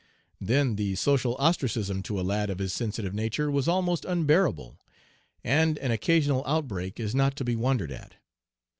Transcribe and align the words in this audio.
Then 0.39 0.77
the 0.77 0.95
social 0.95 1.35
ostracism 1.37 2.01
to 2.05 2.19
a 2.19 2.23
lad 2.25 2.49
of 2.49 2.57
his 2.57 2.73
sensitive 2.73 3.13
nature 3.13 3.51
was 3.51 3.67
almost 3.67 4.03
unbearable, 4.03 4.79
and 5.43 5.77
an 5.77 5.91
occasional 5.91 6.41
outbreak 6.47 6.99
is 6.99 7.13
not 7.13 7.35
to 7.35 7.43
be 7.43 7.55
wondered 7.55 7.91
at. 7.91 8.15